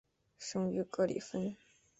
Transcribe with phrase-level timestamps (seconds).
[0.39, 1.55] 生于格里芬。